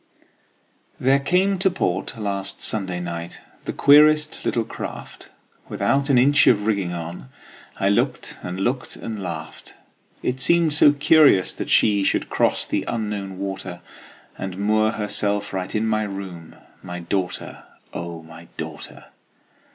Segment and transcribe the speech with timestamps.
[0.97, 5.29] (1844.) There came to port last Sunday night The queerest little craft,
[5.69, 7.29] Without an inch of rigging on;
[7.79, 9.75] I looked and looked and laughed.
[10.23, 13.81] It seemed so curious that she Should cross the Unknown water,
[14.39, 17.61] And moor herself right in my room, My daughter,
[17.93, 19.05] O my daughter!